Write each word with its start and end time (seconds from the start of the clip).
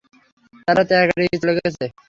তারা 0.67 0.81
ট্রাকেডি 0.89 1.25
চলে 1.41 1.53
গেছে। 1.57 1.85